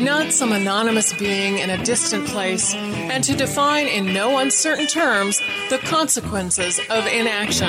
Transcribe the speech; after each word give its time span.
not 0.00 0.32
some 0.32 0.52
anonymous 0.52 1.12
being 1.12 1.58
in 1.58 1.70
a 1.70 1.84
distant 1.84 2.26
place, 2.26 2.74
and 2.74 3.22
to 3.24 3.36
define 3.36 3.86
in 3.86 4.12
no 4.12 4.38
uncertain 4.38 4.86
terms 4.86 5.40
the 5.70 5.78
consequences 5.78 6.78
of 6.90 7.06
inaction. 7.06 7.68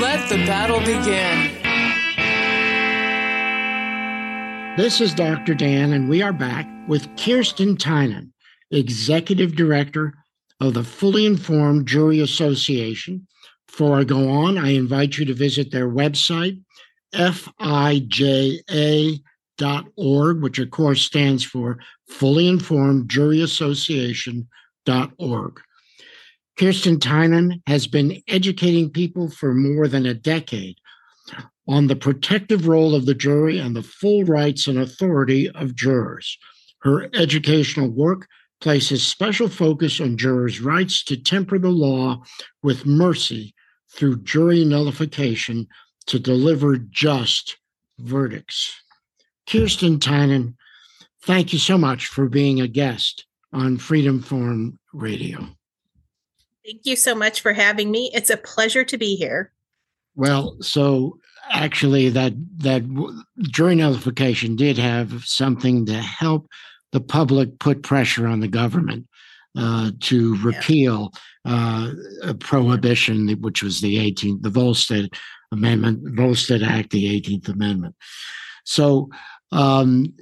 Let 0.00 0.28
the 0.28 0.36
battle 0.46 0.80
begin. 0.80 1.60
This 4.76 5.00
is 5.00 5.12
Dr. 5.12 5.54
Dan, 5.54 5.92
and 5.92 6.08
we 6.08 6.22
are 6.22 6.32
back 6.32 6.66
with 6.88 7.14
Kirsten 7.16 7.76
Tynan, 7.76 8.32
Executive 8.70 9.54
Director 9.54 10.14
of 10.60 10.74
the 10.74 10.84
Fully 10.84 11.26
Informed 11.26 11.86
Jury 11.86 12.20
Association. 12.20 13.26
Before 13.66 13.98
I 13.98 14.04
go 14.04 14.28
on, 14.30 14.56
I 14.58 14.70
invite 14.70 15.18
you 15.18 15.24
to 15.26 15.34
visit 15.34 15.70
their 15.70 15.88
website, 15.88 16.60
FIJA.org, 17.14 19.22
which 20.42 20.58
of 20.58 20.70
course 20.70 21.02
stands 21.02 21.44
for 21.44 21.78
Fully 22.08 22.48
Informed 22.48 23.08
Jury 23.08 23.42
Association.org. 23.42 25.60
Kirsten 26.58 26.98
Tynan 27.00 27.62
has 27.66 27.86
been 27.86 28.22
educating 28.28 28.90
people 28.90 29.30
for 29.30 29.54
more 29.54 29.88
than 29.88 30.06
a 30.06 30.14
decade 30.14 30.76
on 31.66 31.86
the 31.86 31.96
protective 31.96 32.68
role 32.68 32.94
of 32.94 33.06
the 33.06 33.14
jury 33.14 33.58
and 33.58 33.74
the 33.74 33.82
full 33.82 34.24
rights 34.24 34.66
and 34.66 34.78
authority 34.78 35.48
of 35.50 35.74
jurors. 35.74 36.36
Her 36.80 37.08
educational 37.14 37.88
work 37.88 38.26
places 38.60 39.06
special 39.06 39.48
focus 39.48 40.00
on 40.00 40.16
jurors' 40.16 40.60
rights 40.60 41.02
to 41.04 41.16
temper 41.16 41.58
the 41.58 41.70
law 41.70 42.22
with 42.62 42.86
mercy 42.86 43.54
through 43.94 44.22
jury 44.22 44.64
nullification 44.64 45.66
to 46.06 46.18
deliver 46.18 46.76
just 46.76 47.56
verdicts. 47.98 48.82
Kirsten 49.48 49.98
Tynan, 49.98 50.56
thank 51.22 51.52
you 51.52 51.58
so 51.58 51.76
much 51.76 52.06
for 52.06 52.28
being 52.28 52.60
a 52.60 52.68
guest 52.68 53.26
on 53.52 53.78
Freedom 53.78 54.22
Forum 54.22 54.78
Radio. 54.92 55.46
Thank 56.64 56.82
you 56.84 56.96
so 56.96 57.14
much 57.14 57.40
for 57.40 57.52
having 57.52 57.90
me. 57.90 58.10
It's 58.14 58.30
a 58.30 58.36
pleasure 58.36 58.84
to 58.84 58.98
be 58.98 59.16
here. 59.16 59.52
Well, 60.14 60.56
so 60.60 61.18
actually 61.50 62.10
that 62.10 62.32
that 62.58 62.82
jury 63.40 63.74
nullification 63.74 64.56
did 64.56 64.78
have 64.78 65.24
something 65.24 65.86
to 65.86 65.94
help 65.94 66.48
the 66.92 67.00
public 67.00 67.58
put 67.58 67.82
pressure 67.82 68.26
on 68.26 68.40
the 68.40 68.48
government 68.48 69.06
uh, 69.56 69.90
to 70.00 70.36
repeal 70.42 71.12
uh, 71.44 71.90
a 72.22 72.34
prohibition, 72.34 73.28
which 73.40 73.62
was 73.62 73.80
the 73.80 73.96
18th, 73.96 74.42
the 74.42 74.50
Volstead 74.50 75.10
Amendment, 75.52 76.00
Volstead 76.16 76.62
Act, 76.62 76.90
the 76.90 77.20
18th 77.20 77.48
Amendment. 77.48 77.94
So 78.64 79.10
um, 79.52 80.14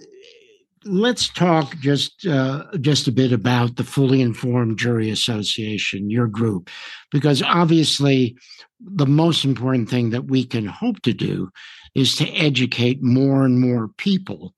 let's 0.84 1.28
talk 1.28 1.76
just 1.78 2.26
uh, 2.26 2.64
just 2.80 3.08
a 3.08 3.12
bit 3.12 3.32
about 3.32 3.76
the 3.76 3.84
Fully 3.84 4.22
Informed 4.22 4.78
Jury 4.78 5.10
Association, 5.10 6.10
your 6.10 6.26
group, 6.26 6.70
because 7.10 7.42
obviously 7.42 8.36
the 8.80 9.06
most 9.06 9.44
important 9.44 9.90
thing 9.90 10.10
that 10.10 10.26
we 10.26 10.44
can 10.44 10.66
hope 10.66 11.02
to 11.02 11.12
do 11.12 11.50
is 11.94 12.16
to 12.16 12.28
educate 12.30 13.02
more 13.02 13.44
and 13.44 13.60
more 13.60 13.88
people 13.98 14.54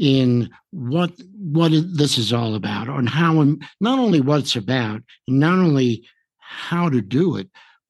in 0.00 0.48
what 0.70 1.12
what 1.36 1.70
this 1.70 2.16
is 2.16 2.32
all 2.32 2.54
about, 2.54 2.88
on 2.88 3.06
how 3.06 3.40
and 3.40 3.62
not 3.80 3.98
only 3.98 4.20
what 4.20 4.40
it's 4.40 4.56
about, 4.56 5.02
not 5.28 5.58
only 5.58 6.08
how 6.38 6.88
to 6.88 7.02
do 7.02 7.36
it, 7.36 7.48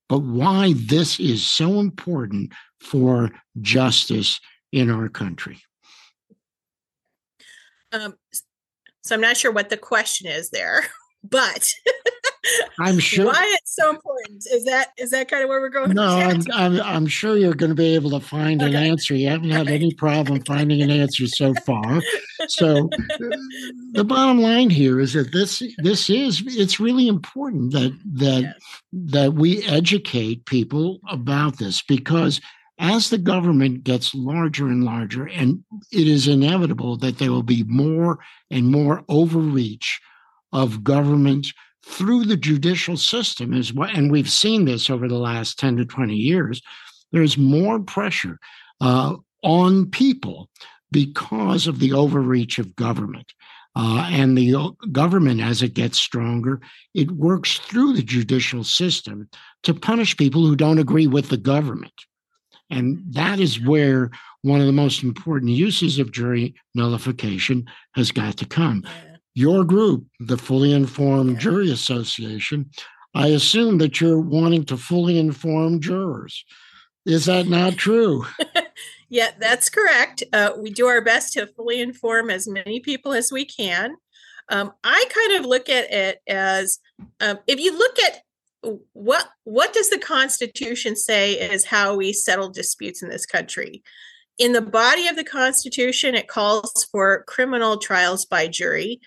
but 0.09 0.19
why 0.19 0.75
this 0.77 1.21
is 1.21 1.47
so 1.47 1.79
important 1.79 2.53
for 2.81 3.31
justice 3.61 4.41
in 4.73 4.91
our 4.91 5.09
country. 5.09 5.63
Um, 7.93 8.17
so 9.03 9.15
I'm 9.15 9.21
not 9.21 9.37
sure 9.37 9.53
what 9.53 9.71
the 9.71 9.77
question 9.77 10.29
is 10.29 10.51
there, 10.51 10.87
but 11.25 11.73
I'm 12.79 12.99
sure 13.01 13.27
why 13.27 13.57
it's 13.59 13.75
so 13.75 13.91
important. 13.91 14.47
Is 14.51 14.65
that 14.65 14.89
is 14.99 15.11
that 15.11 15.29
kind 15.29 15.43
of 15.43 15.49
where 15.49 15.61
we're 15.61 15.69
going? 15.69 15.93
No, 15.93 16.19
I'm, 16.19 16.43
I'm, 16.53 16.81
I'm 16.81 17.07
sure 17.07 17.37
you're 17.37 17.55
going 17.55 17.71
to 17.71 17.77
be 17.77 17.95
able 17.95 18.11
to 18.11 18.21
find 18.21 18.63
okay. 18.63 18.75
an 18.75 18.83
answer. 18.83 19.15
You 19.15 19.29
haven't 19.29 19.51
had 19.51 19.69
any 19.69 19.93
problem 19.95 20.41
finding 20.47 20.83
an 20.83 20.91
answer 20.91 21.27
so 21.27 21.55
far. 21.67 22.01
So 22.49 22.89
the 23.93 24.05
bottom 24.05 24.41
line 24.41 24.71
here 24.71 25.01
is 25.01 25.13
that 25.15 25.33
this 25.33 25.63
this 25.79 26.11
is 26.11 26.43
it's 26.47 26.81
really 26.81 27.09
important 27.09 27.73
that 27.73 27.99
that 28.15 28.43
yes. 28.43 28.55
that 28.93 29.35
we 29.35 29.65
educate 29.65 30.47
people 30.47 31.01
about 31.09 31.59
this 31.59 31.83
because 31.83 32.41
as 32.81 33.11
the 33.11 33.19
government 33.19 33.85
gets 33.85 34.15
larger 34.15 34.67
and 34.67 34.85
larger, 34.85 35.27
and 35.29 35.63
it 35.93 36.09
is 36.09 36.27
inevitable 36.27 36.97
that 36.97 37.19
there 37.19 37.31
will 37.31 37.43
be 37.43 37.63
more 37.65 38.19
and 38.51 38.69
more 38.69 39.05
overreach 39.09 40.01
of 40.53 40.83
government 40.83 41.49
through 41.91 42.25
the 42.25 42.37
judicial 42.37 42.97
system 42.97 43.53
is 43.53 43.75
what, 43.75 43.91
and 43.91 44.11
we've 44.11 44.31
seen 44.31 44.65
this 44.65 44.89
over 44.89 45.09
the 45.09 45.19
last 45.19 45.59
10 45.59 45.77
to 45.79 45.85
20 45.85 46.15
years, 46.15 46.63
there's 47.13 47.37
more 47.37 47.81
pressure 47.81 48.39
uh, 48.81 49.17
on 49.43 49.91
people 49.91 50.49
because 50.93 51.67
of 51.67 51.79
the 51.79 51.93
overreach 51.93 52.59
of 52.59 52.77
government. 52.77 53.33
Uh, 53.77 54.09
and 54.11 54.37
the 54.37 54.55
uh, 54.55 54.71
government, 54.91 55.41
as 55.41 55.63
it 55.63 55.75
gets 55.75 55.99
stronger, 55.99 56.61
it 56.95 57.11
works 57.13 57.59
through 57.59 57.93
the 57.93 58.03
judicial 58.03 58.65
system 58.65 59.29
to 59.63 59.75
punish 59.75 60.17
people 60.17 60.45
who 60.45 60.57
don't 60.57 60.79
agree 60.79 61.07
with 61.07 61.29
the 61.29 61.37
government. 61.37 61.93
And 62.69 63.03
that 63.11 63.41
is 63.41 63.61
where 63.61 64.11
one 64.43 64.61
of 64.61 64.67
the 64.67 64.73
most 64.73 65.03
important 65.03 65.51
uses 65.51 65.99
of 65.99 66.13
jury 66.13 66.55
nullification 66.75 67.67
has 67.95 68.11
got 68.11 68.37
to 68.39 68.47
come 68.47 68.85
your 69.35 69.65
group, 69.65 70.07
the 70.19 70.37
Fully 70.37 70.73
Informed 70.73 71.39
Jury 71.39 71.71
Association, 71.71 72.71
I 73.15 73.29
assume 73.29 73.79
that 73.79 74.01
you're 74.01 74.21
wanting 74.21 74.65
to 74.67 74.77
fully 74.77 75.19
inform 75.19 75.81
jurors. 75.81 76.45
Is 77.07 77.25
that 77.25 77.47
not 77.47 77.77
true? 77.77 78.25
yeah, 79.09 79.31
that's 79.39 79.69
correct. 79.69 80.23
Uh, 80.33 80.53
we 80.59 80.71
do 80.71 80.87
our 80.87 81.01
best 81.01 81.33
to 81.33 81.47
fully 81.47 81.81
inform 81.81 82.31
as 82.31 82.47
many 82.47 82.81
people 82.81 83.13
as 83.13 83.33
we 83.33 83.45
can. 83.45 83.97
Um, 84.49 84.73
I 84.85 85.05
kind 85.09 85.41
of 85.41 85.49
look 85.49 85.69
at 85.69 85.93
it 85.93 86.19
as 86.29 86.79
um, 87.21 87.39
if 87.47 87.61
you 87.61 87.77
look 87.77 87.99
at 88.01 88.23
what 88.93 89.27
what 89.45 89.73
does 89.73 89.89
the 89.89 89.99
Constitution 89.99 90.95
say 90.95 91.33
is 91.33 91.65
how 91.65 91.97
we 91.97 92.13
settle 92.13 92.51
disputes 92.51 93.03
in 93.03 93.09
this 93.09 93.25
country. 93.25 93.83
In 94.39 94.53
the 94.53 94.61
body 94.61 95.07
of 95.07 95.17
the 95.17 95.25
Constitution, 95.25 96.15
it 96.15 96.29
calls 96.29 96.87
for 96.91 97.25
criminal 97.25 97.79
trials 97.79 98.27
by 98.27 98.49
jury 98.49 99.01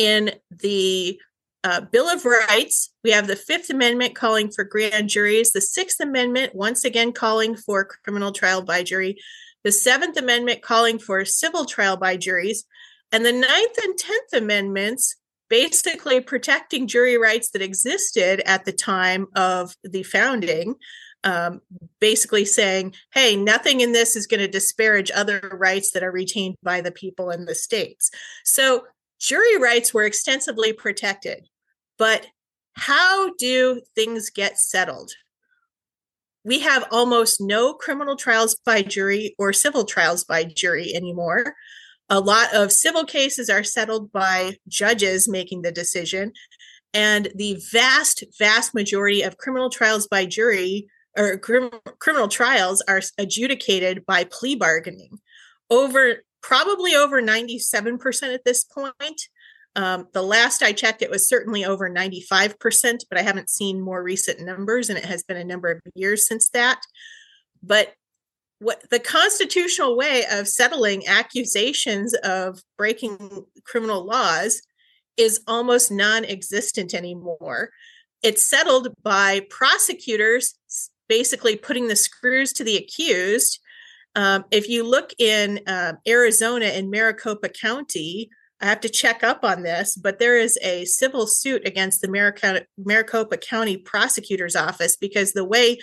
in 0.00 0.30
the 0.50 1.20
uh, 1.62 1.82
Bill 1.82 2.08
of 2.08 2.24
Rights, 2.24 2.90
we 3.04 3.10
have 3.10 3.26
the 3.26 3.36
Fifth 3.36 3.68
Amendment 3.68 4.14
calling 4.14 4.50
for 4.50 4.64
grand 4.64 5.10
juries, 5.10 5.52
the 5.52 5.60
Sixth 5.60 6.00
Amendment, 6.00 6.54
once 6.54 6.84
again, 6.84 7.12
calling 7.12 7.54
for 7.54 7.84
criminal 7.84 8.32
trial 8.32 8.62
by 8.62 8.82
jury, 8.82 9.18
the 9.62 9.72
Seventh 9.72 10.16
Amendment 10.16 10.62
calling 10.62 10.98
for 10.98 11.22
civil 11.26 11.66
trial 11.66 11.98
by 11.98 12.16
juries, 12.16 12.64
and 13.12 13.26
the 13.26 13.32
Ninth 13.32 13.76
and 13.82 13.98
Tenth 13.98 14.32
Amendments 14.32 15.16
basically 15.50 16.20
protecting 16.20 16.86
jury 16.86 17.18
rights 17.18 17.50
that 17.50 17.60
existed 17.60 18.40
at 18.46 18.64
the 18.64 18.72
time 18.72 19.26
of 19.36 19.76
the 19.84 20.02
founding. 20.02 20.76
Um, 21.22 21.60
basically 22.00 22.46
saying, 22.46 22.94
hey, 23.12 23.36
nothing 23.36 23.82
in 23.82 23.92
this 23.92 24.16
is 24.16 24.26
going 24.26 24.40
to 24.40 24.48
disparage 24.48 25.10
other 25.14 25.54
rights 25.60 25.90
that 25.90 26.02
are 26.02 26.10
retained 26.10 26.56
by 26.62 26.80
the 26.80 26.90
people 26.90 27.28
in 27.28 27.44
the 27.44 27.54
states. 27.54 28.10
So 28.42 28.84
Jury 29.20 29.58
rights 29.58 29.92
were 29.92 30.04
extensively 30.04 30.72
protected, 30.72 31.46
but 31.98 32.26
how 32.74 33.34
do 33.34 33.82
things 33.94 34.30
get 34.30 34.58
settled? 34.58 35.12
we 36.44 36.60
have 36.60 36.86
almost 36.90 37.40
no 37.40 37.74
criminal 37.74 38.16
trials 38.16 38.56
by 38.64 38.82
jury 38.82 39.34
or 39.38 39.52
civil 39.52 39.84
trials 39.84 40.24
by 40.24 40.44
jury 40.44 40.94
anymore. 40.94 41.54
A 42.08 42.20
lot 42.20 42.52
of 42.54 42.72
civil 42.72 43.04
cases 43.04 43.50
are 43.50 43.62
settled 43.62 44.10
by 44.10 44.56
judges 44.66 45.28
making 45.28 45.62
the 45.62 45.72
decision. 45.72 46.32
And 46.92 47.30
the 47.34 47.62
vast, 47.70 48.24
vast 48.38 48.74
majority 48.74 49.22
of 49.22 49.36
criminal 49.36 49.70
trials 49.70 50.08
by 50.08 50.26
jury 50.26 50.88
or 51.16 51.38
crim- 51.38 51.70
criminal 51.98 52.28
trials 52.28 52.82
are 52.88 53.02
adjudicated 53.18 54.04
by 54.06 54.24
plea 54.24 54.56
bargaining. 54.56 55.20
Over 55.68 56.24
probably 56.42 56.94
over 56.94 57.22
97% 57.22 58.34
at 58.34 58.44
this 58.44 58.64
point. 58.64 59.22
Um, 59.76 60.08
the 60.12 60.22
last 60.22 60.62
I 60.62 60.72
checked, 60.72 61.02
it 61.02 61.10
was 61.10 61.28
certainly 61.28 61.64
over 61.64 61.88
95%, 61.88 63.04
but 63.08 63.18
I 63.18 63.22
haven't 63.22 63.50
seen 63.50 63.80
more 63.80 64.02
recent 64.02 64.40
numbers, 64.40 64.88
and 64.88 64.98
it 64.98 65.04
has 65.04 65.22
been 65.22 65.36
a 65.36 65.44
number 65.44 65.70
of 65.70 65.80
years 65.94 66.26
since 66.26 66.48
that. 66.50 66.80
But 67.62 67.94
what 68.58 68.82
the 68.90 68.98
constitutional 68.98 69.96
way 69.96 70.24
of 70.30 70.48
settling 70.48 71.06
accusations 71.06 72.14
of 72.14 72.60
breaking 72.76 73.44
criminal 73.64 74.04
laws 74.04 74.60
is 75.16 75.40
almost 75.46 75.90
non 75.90 76.24
existent 76.24 76.94
anymore. 76.94 77.70
It's 78.22 78.42
settled 78.42 78.88
by 79.02 79.46
prosecutors 79.48 80.54
basically 81.08 81.56
putting 81.56 81.88
the 81.88 81.96
screws 81.96 82.52
to 82.54 82.64
the 82.64 82.76
accused. 82.76 83.60
Um, 84.16 84.44
if 84.50 84.68
you 84.68 84.82
look 84.82 85.12
in 85.18 85.60
uh, 85.66 85.94
Arizona 86.06 86.66
in 86.66 86.90
Maricopa 86.90 87.48
County, 87.48 88.30
I 88.60 88.66
have 88.66 88.80
to 88.80 88.88
check 88.88 89.24
up 89.24 89.44
on 89.44 89.62
this, 89.62 89.96
but 89.96 90.18
there 90.18 90.36
is 90.36 90.58
a 90.62 90.84
civil 90.84 91.26
suit 91.26 91.66
against 91.66 92.02
the 92.02 92.08
Maricopa, 92.08 92.66
Maricopa 92.76 93.38
County 93.38 93.76
Prosecutor's 93.76 94.56
Office 94.56 94.96
because 94.96 95.32
the 95.32 95.44
way 95.44 95.78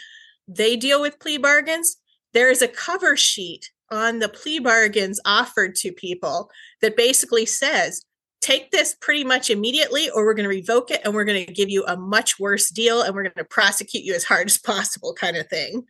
they 0.48 0.76
deal 0.76 1.02
with 1.02 1.20
plea 1.20 1.38
bargains, 1.38 1.98
there 2.34 2.52
is 2.52 2.62
a 2.62 2.68
cover 2.68 3.18
sheet 3.18 3.72
on 3.90 4.20
the 4.20 4.30
plea 4.30 4.60
bargains 4.60 5.20
offered 5.26 5.76
to 5.76 5.92
people 5.92 6.52
that 6.82 6.98
basically 6.98 7.46
says, 7.46 8.04
take 8.42 8.70
this 8.72 8.96
pretty 9.02 9.24
much 9.24 9.50
immediately, 9.50 10.10
or 10.12 10.24
we're 10.24 10.34
going 10.34 10.44
to 10.44 10.50
revoke 10.50 10.92
it 10.92 11.02
and 11.04 11.14
we're 11.14 11.26
going 11.26 11.46
to 11.46 11.54
give 11.54 11.70
you 11.70 11.84
a 11.86 11.98
much 11.98 12.40
worse 12.40 12.70
deal 12.70 13.02
and 13.02 13.16
we're 13.16 13.24
going 13.24 13.34
to 13.38 13.44
prosecute 13.44 14.04
you 14.04 14.14
as 14.14 14.24
hard 14.24 14.48
as 14.48 14.58
possible, 14.58 15.14
kind 15.14 15.38
of 15.38 15.48
thing. 15.48 15.84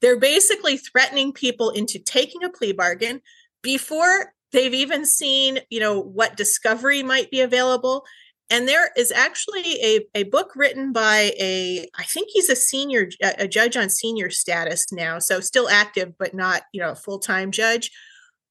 They're 0.00 0.18
basically 0.18 0.76
threatening 0.76 1.32
people 1.32 1.70
into 1.70 1.98
taking 1.98 2.44
a 2.44 2.50
plea 2.50 2.72
bargain 2.72 3.20
before 3.62 4.32
they've 4.52 4.74
even 4.74 5.04
seen 5.04 5.58
you 5.70 5.80
know 5.80 6.00
what 6.00 6.36
discovery 6.36 7.02
might 7.02 7.30
be 7.30 7.40
available. 7.40 8.04
And 8.50 8.66
there 8.66 8.90
is 8.96 9.12
actually 9.12 9.74
a, 9.84 10.06
a 10.14 10.22
book 10.24 10.52
written 10.56 10.92
by 10.92 11.32
a 11.38 11.88
i 11.96 12.04
think 12.04 12.28
he's 12.32 12.48
a 12.48 12.56
senior 12.56 13.08
a 13.22 13.46
judge 13.46 13.76
on 13.76 13.90
senior 13.90 14.30
status 14.30 14.90
now 14.92 15.18
so 15.18 15.40
still 15.40 15.68
active 15.68 16.14
but 16.18 16.34
not 16.34 16.62
you 16.72 16.80
know 16.80 16.90
a 16.90 16.96
full-time 16.96 17.50
judge. 17.50 17.90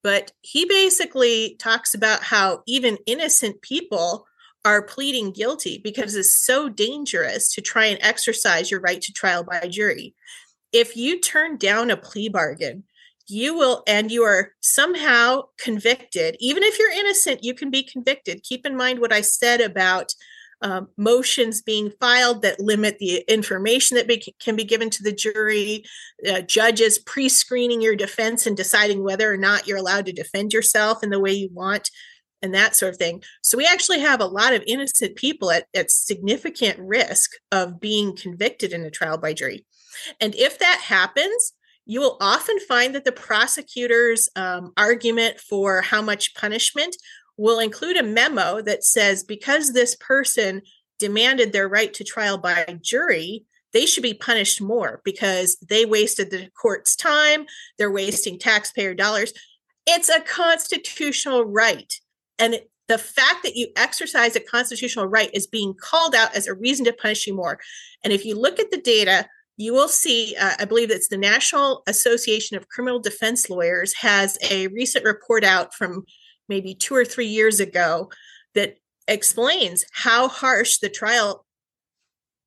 But 0.04 0.32
he 0.42 0.66
basically 0.66 1.56
talks 1.60 1.94
about 1.94 2.24
how 2.24 2.62
even 2.68 2.98
innocent 3.08 3.62
people 3.62 4.26
are 4.64 4.82
pleading 4.82 5.32
guilty 5.32 5.80
because 5.84 6.16
it's 6.16 6.46
so 6.46 6.70
dangerous 6.70 7.54
to 7.54 7.62
try 7.62 7.86
and 7.86 7.98
exercise 8.02 8.70
your 8.70 8.80
right 8.80 9.02
to 9.02 9.14
trial 9.14 9.44
by 9.44 9.68
jury 9.68 10.14
if 10.72 10.96
you 10.96 11.20
turn 11.20 11.58
down 11.58 11.90
a 11.90 11.98
plea 11.98 12.30
bargain 12.30 12.84
you 13.30 13.58
will 13.58 13.84
and 13.88 14.10
you 14.10 14.24
are 14.24 14.54
somehow 14.62 15.42
convicted 15.60 16.38
even 16.40 16.64
if 16.64 16.80
you're 16.80 16.92
innocent 16.92 17.44
you 17.44 17.54
can 17.54 17.70
be 17.70 17.84
convicted. 17.84 18.44
Keep 18.44 18.66
in 18.66 18.76
mind 18.76 19.00
what 19.00 19.14
i 19.14 19.22
said 19.22 19.62
about 19.62 20.14
um, 20.62 20.88
motions 20.98 21.62
being 21.62 21.92
filed 22.00 22.42
that 22.42 22.60
limit 22.60 22.98
the 23.00 23.24
information 23.28 23.96
that 23.96 24.08
be, 24.08 24.34
can 24.40 24.56
be 24.56 24.64
given 24.64 24.90
to 24.90 25.04
the 25.04 25.12
jury 25.12 25.84
uh, 26.28 26.42
judges 26.42 26.98
pre-screening 26.98 27.82
your 27.82 27.96
defense 27.96 28.48
and 28.48 28.58
deciding 28.58 29.04
whether 29.04 29.32
or 29.32 29.38
not 29.38 29.68
you're 29.68 29.78
allowed 29.78 30.08
to 30.08 30.14
defend 30.14 30.54
yourself 30.54 31.04
in 31.04 31.12
the 31.12 31.20
way 31.20 31.32
you 31.32 31.50
want 31.54 31.92
and 32.42 32.54
that 32.54 32.76
sort 32.76 32.94
of 32.94 32.98
thing. 32.98 33.22
So 33.42 33.58
we 33.58 33.66
actually 33.66 34.00
have 34.00 34.20
a 34.20 34.26
lot 34.26 34.54
of 34.54 34.64
innocent 34.68 35.16
people 35.16 35.52
at, 35.52 35.66
at 35.76 35.92
significant 35.92 36.80
risk 36.80 37.32
of 37.52 37.80
being 37.80 38.16
convicted 38.16 38.74
in 38.74 38.84
a 38.84 38.92
trial 38.92 39.18
by 39.18 39.34
jury 39.34 39.66
and 40.20 40.36
if 40.36 40.60
that 40.60 40.82
happens 40.84 41.54
you 41.88 42.02
will 42.02 42.18
often 42.20 42.60
find 42.60 42.94
that 42.94 43.06
the 43.06 43.14
prosecutor's 43.14 44.28
um, 44.36 44.74
argument 44.76 45.40
for 45.40 45.82
how 45.82 46.02
much 46.02 46.36
punishment 46.36 46.96
will 47.38 47.60
include 47.60 47.96
a 47.96 48.04
memo 48.04 48.62
that 48.62 48.84
says 48.84 49.24
because 49.24 49.72
this 49.72 49.96
person 49.96 50.62
demanded 51.00 51.54
their 51.54 51.70
right 51.70 51.94
to 51.94 52.04
trial 52.04 52.38
by 52.38 52.78
jury, 52.82 53.46
they 53.72 53.86
should 53.86 54.04
be 54.04 54.14
punished 54.14 54.62
more 54.62 55.02
because 55.06 55.58
they 55.68 55.86
wasted 55.86 56.30
the 56.30 56.50
court's 56.62 56.96
time, 56.96 57.46
they're 57.78 57.92
wasting 57.92 58.38
taxpayer 58.38 58.94
dollars. 58.94 59.32
It's 59.86 60.10
a 60.10 60.20
constitutional 60.20 61.46
right. 61.46 61.94
And 62.38 62.60
the 62.88 62.98
fact 62.98 63.44
that 63.44 63.56
you 63.56 63.68
exercise 63.78 64.36
a 64.36 64.42
constitutional 64.42 65.08
right 65.08 65.30
is 65.34 65.48
being 65.48 65.74
called 65.74 66.16
out 66.16 66.36
as 66.36 66.48
a 66.48 66.54
reason 66.54 66.86
to 66.86 66.94
punish 66.94 67.28
you 67.28 67.36
more. 67.36 67.60
And 68.04 68.12
if 68.12 68.26
you 68.26 68.36
look 68.36 68.60
at 68.60 68.72
the 68.72 68.82
data, 68.82 69.28
you 69.58 69.74
will 69.74 69.88
see, 69.88 70.36
uh, 70.40 70.54
I 70.60 70.66
believe 70.66 70.92
it's 70.92 71.08
the 71.08 71.18
National 71.18 71.82
Association 71.88 72.56
of 72.56 72.70
Criminal 72.70 73.00
Defense 73.00 73.50
Lawyers 73.50 73.94
has 73.96 74.38
a 74.50 74.68
recent 74.68 75.04
report 75.04 75.44
out 75.44 75.74
from 75.74 76.06
maybe 76.48 76.76
two 76.76 76.96
or 76.96 77.04
three 77.04 77.26
years 77.26 77.60
ago 77.60 78.12
that 78.54 78.78
explains 79.08 79.84
how 79.92 80.28
harsh 80.28 80.78
the 80.78 80.90
trial 80.90 81.46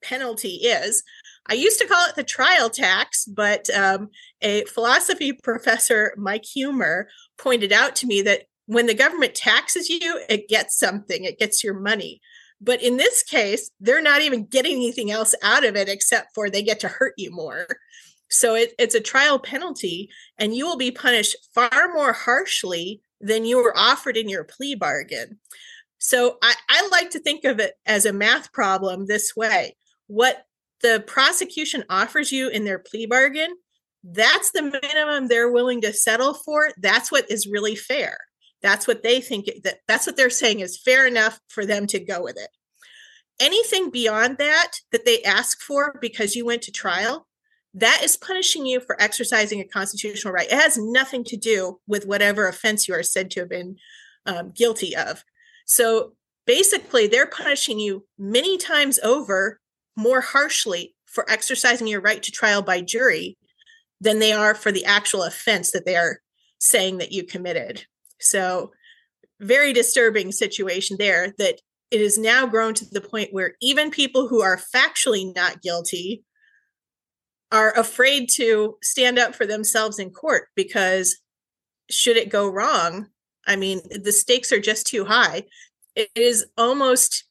penalty 0.03 0.61
is. 0.62 1.03
I 1.49 1.55
used 1.55 1.81
to 1.81 1.87
call 1.87 2.07
it 2.09 2.15
the 2.15 2.23
trial 2.23 2.71
tax, 2.71 3.25
but 3.25 3.69
um, 3.71 4.11
a 4.41 4.65
philosophy 4.67 5.33
professor, 5.33 6.15
Mike 6.17 6.45
Huemer, 6.57 7.07
pointed 7.39 7.73
out 7.73 7.97
to 7.97 8.07
me 8.07 8.23
that 8.23 8.43
when 8.67 8.87
the 8.87 8.95
government 8.95 9.35
taxes 9.35 9.89
you, 9.89 10.23
it 10.29 10.49
gets 10.49 10.79
something, 10.79 11.25
it 11.25 11.41
gets 11.41 11.65
your 11.65 11.75
money. 11.75 12.21
But 12.61 12.83
in 12.83 12.97
this 12.97 13.23
case, 13.23 13.71
they're 13.81 14.03
not 14.03 14.23
even 14.23 14.47
getting 14.47 14.77
anything 14.77 15.11
else 15.11 15.35
out 15.43 15.65
of 15.65 15.77
it 15.77 15.89
except 15.89 16.35
for 16.35 16.51
they 16.51 16.62
get 16.62 16.81
to 16.81 16.89
hurt 16.89 17.15
you 17.17 17.31
more. 17.31 17.67
So 18.29 18.55
it, 18.55 18.75
it's 18.79 18.95
a 18.95 19.01
trial 19.01 19.39
penalty, 19.39 20.11
and 20.39 20.55
you 20.55 20.67
will 20.67 20.77
be 20.77 20.93
punished 20.93 21.37
far 21.55 21.93
more 21.93 22.12
harshly 22.12 23.03
than 23.21 23.45
you 23.45 23.57
were 23.57 23.77
offered 23.77 24.17
in 24.17 24.29
your 24.29 24.45
plea 24.45 24.75
bargain. 24.75 25.38
So 25.99 26.38
I, 26.43 26.55
I 26.69 26.88
like 26.88 27.11
to 27.11 27.19
think 27.19 27.45
of 27.45 27.59
it 27.59 27.75
as 27.87 28.07
a 28.07 28.12
math 28.12 28.52
problem 28.52 29.07
this 29.07 29.35
way. 29.37 29.76
What 30.07 30.45
the 30.83 31.02
prosecution 31.07 31.85
offers 31.90 32.33
you 32.33 32.49
in 32.49 32.64
their 32.64 32.79
plea 32.79 33.07
bargain, 33.07 33.50
that's 34.02 34.52
the 34.52 34.62
minimum 34.62 35.29
they're 35.29 35.50
willing 35.50 35.83
to 35.83 35.93
settle 35.93 36.35
for. 36.35 36.71
That's 36.79 37.12
what 37.12 37.31
is 37.31 37.47
really 37.47 37.76
fair. 37.76 38.17
That's 38.62 38.87
what 38.87 39.02
they 39.02 39.21
think 39.21 39.47
that 39.64 39.79
that's 39.88 40.07
what 40.07 40.17
they're 40.17 40.31
saying 40.31 40.61
is 40.61 40.79
fair 40.79 41.07
enough 41.07 41.40
for 41.49 41.64
them 41.64 41.87
to 41.88 41.99
go 41.99 42.23
with 42.23 42.37
it. 42.37 42.50
Anything 43.38 43.90
beyond 43.90 44.38
that 44.38 44.73
that 44.93 45.05
they 45.05 45.23
ask 45.23 45.61
for 45.61 45.97
because 46.00 46.37
you 46.37 46.45
went 46.45 46.62
to 46.62 46.73
trial, 46.73 47.26
that 47.75 48.00
is 48.02 48.17
punishing 48.17 48.67
you 48.67 48.81
for 48.81 49.00
exercising 49.00 49.61
a 49.61 49.64
constitutional 49.64 50.35
right. 50.35 50.50
It 50.50 50.61
has 50.61 50.76
nothing 50.76 51.25
to 51.25 51.37
do 51.37 51.81
with 51.87 52.07
whatever 52.07 52.49
offense 52.49 52.87
you 52.87 52.95
are 52.95 53.02
said 53.02 53.31
to 53.33 53.40
have 53.40 53.49
been 53.49 53.76
um, 54.26 54.52
guilty 54.55 54.95
of. 54.95 55.25
So 55.64 56.14
basically, 56.47 57.07
they're 57.07 57.26
punishing 57.26 57.79
you 57.79 58.07
many 58.19 58.59
times 58.59 58.99
over 58.99 59.61
more 59.97 60.21
harshly 60.21 60.95
for 61.07 61.29
exercising 61.31 61.87
your 61.87 62.00
right 62.00 62.23
to 62.23 62.31
trial 62.31 62.62
by 62.62 62.81
jury 62.81 63.37
than 64.00 64.19
they 64.19 64.33
are 64.33 64.55
for 64.55 64.73
the 64.73 64.85
actual 64.85 65.23
offense 65.23 65.73
that 65.73 65.85
they 65.85 65.97
are 65.97 66.21
saying 66.59 66.99
that 66.99 67.12
you 67.12 67.25
committed. 67.25 67.85
So, 68.21 68.73
very 69.41 69.73
disturbing 69.73 70.33
situation 70.33 70.97
there 70.99 71.35
that 71.39 71.61
it 71.91 72.00
is 72.00 72.19
now 72.19 72.47
grown 72.47 72.75
to 72.75 72.85
the 72.85 73.00
point 73.00 73.33
where 73.33 73.55
even 73.61 73.91
people 73.91 74.29
who 74.29 74.43
are 74.43 74.61
factually 74.75 75.35
not 75.35 75.62
guilty 75.62 76.25
are 77.50 77.73
afraid 77.77 78.29
to 78.29 78.77
stand 78.83 79.19
up 79.19 79.35
for 79.35 79.47
themselves 79.47 79.99
in 79.99 80.11
court 80.11 80.49
because 80.55 81.17
should 81.91 82.17
it 82.17 82.29
go 82.29 82.49
wrong, 82.49 83.09
I 83.47 83.57
mean, 83.57 83.81
the 83.91 84.12
stakes 84.12 84.53
are 84.53 84.61
just 84.61 84.87
too 84.87 85.05
high. 85.05 85.45
It 85.97 86.11
is 86.15 86.47
almost 86.57 87.25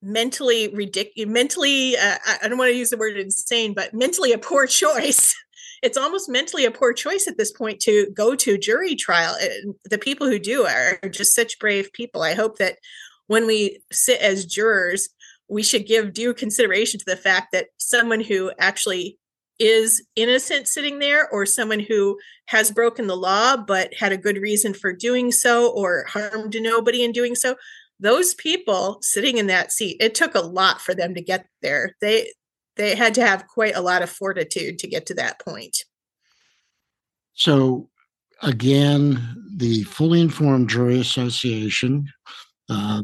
mentally 0.00 0.68
ridiculous 0.68 1.28
mentally 1.28 1.96
uh, 1.96 2.16
i 2.40 2.46
don't 2.46 2.56
want 2.56 2.70
to 2.70 2.76
use 2.76 2.90
the 2.90 2.96
word 2.96 3.16
insane 3.16 3.74
but 3.74 3.92
mentally 3.92 4.32
a 4.32 4.38
poor 4.38 4.64
choice 4.68 5.34
it's 5.82 5.98
almost 5.98 6.28
mentally 6.28 6.64
a 6.64 6.70
poor 6.70 6.92
choice 6.92 7.26
at 7.28 7.38
this 7.38 7.52
point 7.52 7.80
to 7.80 8.10
go 8.14 8.34
to 8.34 8.58
jury 8.58 8.94
trial. 8.94 9.36
Eh, 9.40 9.48
the 9.84 9.98
people 9.98 10.26
who 10.26 10.38
do 10.38 10.64
are 10.64 10.98
just 11.10 11.34
such 11.34 11.58
brave 11.58 11.92
people. 11.92 12.22
I 12.22 12.34
hope 12.34 12.58
that 12.58 12.78
when 13.26 13.46
we 13.46 13.80
sit 13.92 14.20
as 14.20 14.46
jurors, 14.46 15.08
we 15.48 15.62
should 15.62 15.86
give 15.86 16.12
due 16.12 16.34
consideration 16.34 16.98
to 17.00 17.06
the 17.06 17.16
fact 17.16 17.52
that 17.52 17.68
someone 17.78 18.20
who 18.20 18.52
actually 18.58 19.18
is 19.58 20.04
innocent 20.14 20.68
sitting 20.68 20.98
there 20.98 21.28
or 21.30 21.44
someone 21.44 21.80
who 21.80 22.18
has 22.46 22.70
broken 22.70 23.06
the 23.06 23.16
law 23.16 23.56
but 23.56 23.92
had 23.94 24.12
a 24.12 24.16
good 24.16 24.38
reason 24.38 24.72
for 24.72 24.92
doing 24.92 25.32
so 25.32 25.70
or 25.72 26.04
harmed 26.08 26.54
nobody 26.60 27.02
in 27.02 27.10
doing 27.10 27.34
so 27.34 27.56
those 27.98 28.34
people 28.34 28.98
sitting 29.02 29.36
in 29.36 29.48
that 29.48 29.72
seat 29.72 29.96
it 29.98 30.14
took 30.14 30.36
a 30.36 30.40
lot 30.40 30.80
for 30.80 30.94
them 30.94 31.12
to 31.12 31.20
get 31.20 31.44
there 31.60 31.96
they 32.00 32.30
they 32.78 32.94
had 32.94 33.14
to 33.14 33.26
have 33.26 33.46
quite 33.46 33.76
a 33.76 33.82
lot 33.82 34.02
of 34.02 34.08
fortitude 34.08 34.78
to 34.78 34.88
get 34.88 35.04
to 35.06 35.14
that 35.14 35.38
point. 35.40 35.84
So, 37.34 37.90
again, 38.42 39.44
the 39.56 39.82
Fully 39.84 40.20
Informed 40.20 40.70
Jury 40.70 40.98
Association, 40.98 42.08
uh, 42.70 43.02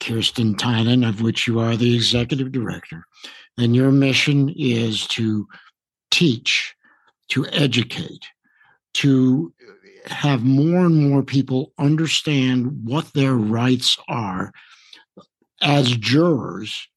Kirsten 0.00 0.54
Tynan, 0.54 1.02
of 1.04 1.20
which 1.20 1.46
you 1.46 1.58
are 1.58 1.76
the 1.76 1.94
executive 1.94 2.52
director, 2.52 3.04
and 3.58 3.74
your 3.74 3.90
mission 3.90 4.52
is 4.56 5.06
to 5.08 5.48
teach, 6.10 6.74
to 7.28 7.46
educate, 7.48 8.26
to 8.94 9.52
have 10.06 10.44
more 10.44 10.86
and 10.86 11.10
more 11.10 11.22
people 11.22 11.72
understand 11.78 12.84
what 12.84 13.12
their 13.14 13.34
rights 13.34 13.98
are 14.08 14.52
as 15.62 15.96
jurors. 15.96 16.88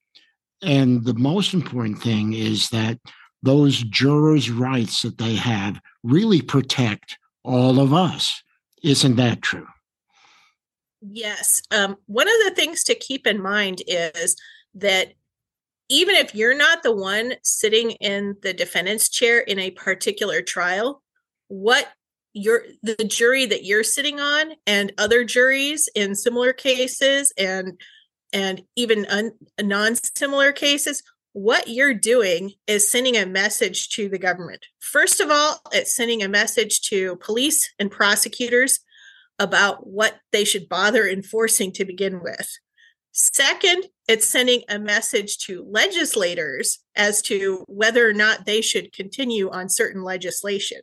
And 0.61 1.05
the 1.05 1.13
most 1.13 1.53
important 1.53 2.01
thing 2.01 2.33
is 2.33 2.69
that 2.69 2.99
those 3.43 3.83
jurors' 3.83 4.49
rights 4.49 5.03
that 5.03 5.17
they 5.17 5.35
have 5.35 5.79
really 6.03 6.41
protect 6.41 7.17
all 7.43 7.79
of 7.79 7.93
us. 7.93 8.41
Isn't 8.83 9.15
that 9.17 9.41
true? 9.41 9.67
Yes. 11.01 11.61
Um, 11.71 11.97
one 12.07 12.27
of 12.27 12.33
the 12.43 12.53
things 12.55 12.83
to 12.85 12.95
keep 12.95 13.27
in 13.27 13.41
mind 13.41 13.81
is 13.87 14.35
that 14.75 15.13
even 15.89 16.15
if 16.15 16.35
you're 16.35 16.57
not 16.57 16.83
the 16.83 16.95
one 16.95 17.33
sitting 17.43 17.91
in 17.91 18.35
the 18.41 18.53
defendant's 18.53 19.09
chair 19.09 19.39
in 19.39 19.59
a 19.59 19.71
particular 19.71 20.41
trial, 20.41 21.01
what 21.47 21.87
your 22.33 22.63
the 22.83 22.95
jury 22.95 23.45
that 23.45 23.63
you're 23.63 23.83
sitting 23.83 24.19
on 24.19 24.51
and 24.65 24.93
other 24.97 25.23
juries 25.23 25.89
in 25.95 26.13
similar 26.13 26.53
cases 26.53 27.33
and 27.37 27.79
and 28.33 28.63
even 28.75 29.05
un, 29.09 29.31
non-similar 29.59 30.51
cases 30.51 31.03
what 31.37 31.67
you're 31.67 31.93
doing 31.93 32.53
is 32.65 32.91
sending 32.91 33.15
a 33.15 33.23
message 33.23 33.89
to 33.89 34.09
the 34.09 34.17
government. 34.17 34.65
First 34.79 35.19
of 35.19 35.29
all, 35.29 35.61
it's 35.71 35.95
sending 35.95 36.23
a 36.23 36.27
message 36.27 36.81
to 36.89 37.15
police 37.17 37.71
and 37.77 37.91
prosecutors 37.91 38.79
about 39.37 39.85
what 39.85 40.15
they 40.31 40.43
should 40.43 40.67
bother 40.67 41.07
enforcing 41.07 41.71
to 41.73 41.85
begin 41.85 42.23
with. 42.23 42.57
Second, 43.11 43.85
it's 44.07 44.27
sending 44.27 44.63
a 44.67 44.79
message 44.79 45.37
to 45.45 45.63
legislators 45.69 46.79
as 46.95 47.21
to 47.23 47.63
whether 47.67 48.09
or 48.09 48.13
not 48.13 48.47
they 48.47 48.61
should 48.61 48.91
continue 48.91 49.47
on 49.51 49.69
certain 49.69 50.03
legislation. 50.03 50.81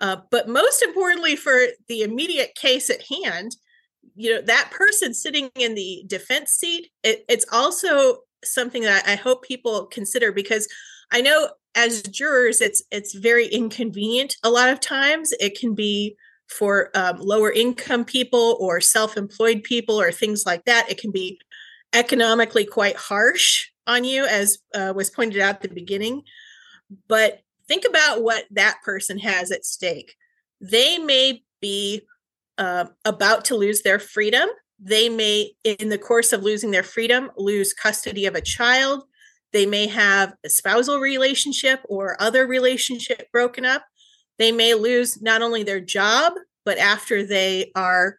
Uh, 0.00 0.16
but 0.32 0.48
most 0.48 0.82
importantly, 0.82 1.36
for 1.36 1.66
the 1.86 2.02
immediate 2.02 2.56
case 2.56 2.90
at 2.90 3.04
hand, 3.08 3.54
you 4.16 4.34
know 4.34 4.40
that 4.40 4.70
person 4.70 5.14
sitting 5.14 5.50
in 5.54 5.74
the 5.74 6.02
defense 6.06 6.50
seat 6.50 6.90
it, 7.02 7.24
it's 7.28 7.46
also 7.52 8.18
something 8.44 8.82
that 8.82 9.06
I 9.06 9.14
hope 9.16 9.42
people 9.42 9.86
consider 9.86 10.32
because 10.32 10.68
I 11.12 11.20
know 11.20 11.50
as 11.74 12.02
jurors 12.02 12.60
it's 12.60 12.82
it's 12.90 13.14
very 13.14 13.46
inconvenient 13.46 14.36
a 14.42 14.50
lot 14.50 14.70
of 14.70 14.80
times. 14.80 15.32
It 15.38 15.58
can 15.58 15.74
be 15.74 16.16
for 16.48 16.90
um, 16.94 17.18
lower 17.18 17.52
income 17.52 18.04
people 18.04 18.56
or 18.60 18.80
self-employed 18.80 19.64
people 19.64 20.00
or 20.00 20.12
things 20.12 20.44
like 20.46 20.64
that. 20.64 20.90
It 20.90 21.00
can 21.00 21.10
be 21.10 21.40
economically 21.92 22.64
quite 22.64 22.96
harsh 22.96 23.66
on 23.86 24.04
you 24.04 24.24
as 24.26 24.58
uh, 24.74 24.92
was 24.94 25.10
pointed 25.10 25.40
out 25.40 25.56
at 25.56 25.62
the 25.62 25.68
beginning. 25.68 26.22
But 27.08 27.40
think 27.66 27.84
about 27.84 28.22
what 28.22 28.44
that 28.52 28.78
person 28.84 29.18
has 29.18 29.50
at 29.50 29.64
stake. 29.64 30.14
They 30.60 30.98
may 30.98 31.42
be 31.60 32.02
uh, 32.58 32.86
about 33.04 33.44
to 33.46 33.56
lose 33.56 33.82
their 33.82 33.98
freedom 33.98 34.48
they 34.78 35.08
may, 35.08 35.52
in 35.64 35.88
the 35.88 35.98
course 35.98 36.32
of 36.32 36.42
losing 36.42 36.70
their 36.70 36.82
freedom, 36.82 37.30
lose 37.36 37.72
custody 37.72 38.26
of 38.26 38.34
a 38.34 38.40
child. 38.40 39.04
They 39.52 39.64
may 39.64 39.86
have 39.86 40.34
a 40.44 40.50
spousal 40.50 40.98
relationship 40.98 41.80
or 41.88 42.20
other 42.20 42.46
relationship 42.46 43.30
broken 43.32 43.64
up. 43.64 43.84
They 44.38 44.52
may 44.52 44.74
lose 44.74 45.22
not 45.22 45.40
only 45.40 45.62
their 45.62 45.80
job, 45.80 46.34
but 46.64 46.78
after 46.78 47.24
they 47.24 47.70
are 47.74 48.18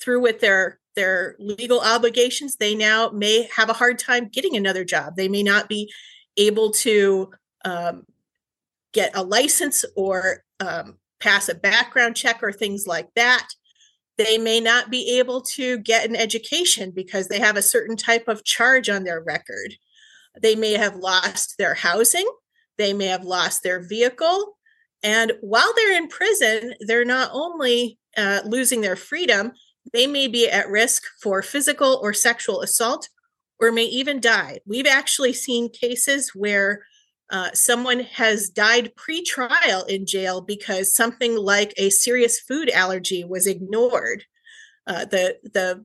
through 0.00 0.20
with 0.20 0.40
their 0.40 0.80
their 0.96 1.34
legal 1.40 1.80
obligations, 1.80 2.56
they 2.56 2.74
now 2.74 3.10
may 3.10 3.48
have 3.54 3.68
a 3.68 3.74
hard 3.74 3.98
time 3.98 4.28
getting 4.28 4.56
another 4.56 4.84
job. 4.84 5.16
They 5.16 5.28
may 5.28 5.42
not 5.42 5.68
be 5.68 5.92
able 6.36 6.70
to 6.70 7.32
um, 7.64 8.06
get 8.92 9.10
a 9.16 9.24
license 9.24 9.84
or 9.96 10.44
um, 10.60 10.98
pass 11.20 11.48
a 11.48 11.54
background 11.54 12.16
check 12.16 12.42
or 12.42 12.52
things 12.52 12.86
like 12.86 13.08
that 13.14 13.48
they 14.16 14.38
may 14.38 14.60
not 14.60 14.90
be 14.90 15.18
able 15.18 15.40
to 15.40 15.78
get 15.78 16.08
an 16.08 16.16
education 16.16 16.92
because 16.92 17.28
they 17.28 17.40
have 17.40 17.56
a 17.56 17.62
certain 17.62 17.96
type 17.96 18.28
of 18.28 18.44
charge 18.44 18.88
on 18.88 19.04
their 19.04 19.20
record. 19.20 19.74
They 20.40 20.54
may 20.54 20.72
have 20.72 20.96
lost 20.96 21.56
their 21.58 21.74
housing, 21.74 22.28
they 22.78 22.92
may 22.92 23.06
have 23.06 23.24
lost 23.24 23.62
their 23.62 23.80
vehicle. 23.80 24.56
And 25.02 25.32
while 25.40 25.72
they're 25.74 25.96
in 25.96 26.08
prison, 26.08 26.74
they're 26.80 27.04
not 27.04 27.30
only 27.32 27.98
uh, 28.16 28.40
losing 28.46 28.80
their 28.80 28.96
freedom, 28.96 29.52
they 29.92 30.06
may 30.06 30.28
be 30.28 30.48
at 30.48 30.68
risk 30.68 31.02
for 31.22 31.42
physical 31.42 32.00
or 32.02 32.14
sexual 32.14 32.62
assault 32.62 33.08
or 33.60 33.70
may 33.70 33.84
even 33.84 34.18
die. 34.18 34.60
We've 34.66 34.86
actually 34.86 35.34
seen 35.34 35.70
cases 35.70 36.30
where 36.34 36.86
uh, 37.30 37.50
someone 37.52 38.00
has 38.00 38.48
died 38.50 38.94
pre-trial 38.96 39.84
in 39.84 40.06
jail 40.06 40.40
because 40.40 40.94
something 40.94 41.36
like 41.36 41.72
a 41.76 41.90
serious 41.90 42.38
food 42.38 42.70
allergy 42.70 43.24
was 43.24 43.46
ignored. 43.46 44.24
Uh, 44.86 45.04
the 45.06 45.38
the 45.42 45.84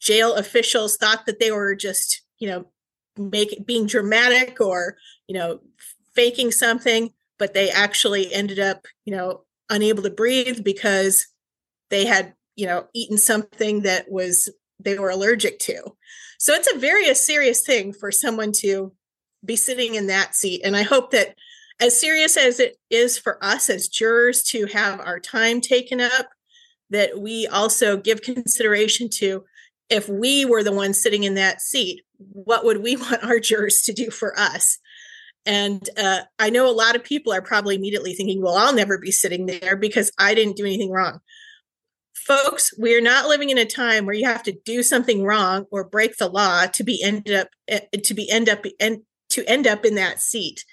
jail 0.00 0.34
officials 0.34 0.96
thought 0.96 1.26
that 1.26 1.40
they 1.40 1.50
were 1.50 1.74
just 1.74 2.22
you 2.38 2.48
know 2.48 2.66
make 3.16 3.66
being 3.66 3.86
dramatic 3.86 4.60
or 4.60 4.96
you 5.26 5.34
know 5.34 5.60
faking 6.14 6.52
something, 6.52 7.12
but 7.38 7.54
they 7.54 7.70
actually 7.70 8.32
ended 8.32 8.60
up 8.60 8.86
you 9.04 9.14
know 9.14 9.42
unable 9.70 10.02
to 10.02 10.10
breathe 10.10 10.62
because 10.62 11.26
they 11.90 12.04
had 12.04 12.34
you 12.54 12.66
know 12.66 12.86
eaten 12.94 13.18
something 13.18 13.82
that 13.82 14.10
was 14.10 14.48
they 14.78 14.96
were 14.96 15.10
allergic 15.10 15.58
to. 15.58 15.82
So 16.38 16.54
it's 16.54 16.72
a 16.72 16.78
very 16.78 17.12
serious 17.14 17.62
thing 17.62 17.92
for 17.92 18.12
someone 18.12 18.52
to 18.58 18.92
be 19.44 19.56
sitting 19.56 19.94
in 19.94 20.06
that 20.08 20.34
seat. 20.34 20.62
And 20.64 20.76
I 20.76 20.82
hope 20.82 21.10
that 21.12 21.34
as 21.80 22.00
serious 22.00 22.36
as 22.36 22.60
it 22.60 22.76
is 22.90 23.18
for 23.18 23.42
us 23.44 23.70
as 23.70 23.88
jurors 23.88 24.42
to 24.44 24.66
have 24.66 25.00
our 25.00 25.20
time 25.20 25.60
taken 25.60 26.00
up, 26.00 26.28
that 26.90 27.20
we 27.20 27.46
also 27.46 27.96
give 27.96 28.22
consideration 28.22 29.08
to 29.10 29.44
if 29.90 30.08
we 30.08 30.44
were 30.44 30.62
the 30.62 30.72
ones 30.72 31.00
sitting 31.00 31.24
in 31.24 31.34
that 31.34 31.60
seat, 31.60 32.02
what 32.18 32.64
would 32.64 32.82
we 32.82 32.96
want 32.96 33.24
our 33.24 33.38
jurors 33.38 33.82
to 33.82 33.92
do 33.92 34.10
for 34.10 34.38
us? 34.38 34.78
And 35.46 35.88
uh, 35.96 36.20
I 36.38 36.50
know 36.50 36.68
a 36.68 36.72
lot 36.72 36.94
of 36.94 37.04
people 37.04 37.32
are 37.32 37.40
probably 37.40 37.76
immediately 37.76 38.12
thinking, 38.12 38.42
well, 38.42 38.56
I'll 38.56 38.74
never 38.74 38.98
be 38.98 39.10
sitting 39.10 39.46
there 39.46 39.76
because 39.76 40.12
I 40.18 40.34
didn't 40.34 40.56
do 40.56 40.66
anything 40.66 40.90
wrong. 40.90 41.20
Folks, 42.14 42.76
we 42.78 42.94
are 42.94 43.00
not 43.00 43.28
living 43.28 43.48
in 43.48 43.56
a 43.56 43.64
time 43.64 44.04
where 44.04 44.14
you 44.14 44.26
have 44.26 44.42
to 44.42 44.52
do 44.66 44.82
something 44.82 45.24
wrong 45.24 45.64
or 45.70 45.84
break 45.84 46.16
the 46.16 46.28
law 46.28 46.66
to 46.66 46.84
be 46.84 47.02
ended 47.02 47.34
up 47.34 47.48
eh, 47.68 47.80
to 48.04 48.12
be 48.12 48.30
end 48.30 48.50
up 48.50 48.62
to 49.38 49.50
end 49.50 49.66
up 49.66 49.84
in 49.84 49.94
that 49.94 50.20
seat. 50.20 50.64